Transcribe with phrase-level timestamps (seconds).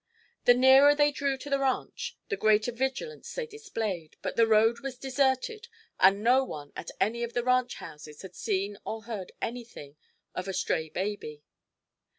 [0.45, 4.79] The nearer they drew to the ranch the greater vigilance they displayed, but the road
[4.79, 5.67] was deserted
[5.99, 9.97] and no one at any of the ranch houses had seen or heard anything
[10.33, 11.43] of a stray baby.